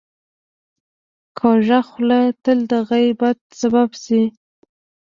کوږه 1.37 1.79
خوله 1.89 2.19
تل 2.43 2.59
د 2.71 2.73
غیبت 2.89 3.37
سبب 3.59 3.89
شي 4.03 4.23